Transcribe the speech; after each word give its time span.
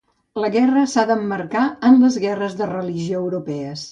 La 0.43 0.47
guerra 0.53 0.85
s'ha 0.93 1.03
d'emmarcar 1.09 1.67
en 1.89 2.01
les 2.05 2.17
guerres 2.25 2.57
de 2.63 2.69
religió 2.73 3.21
europees. 3.27 3.87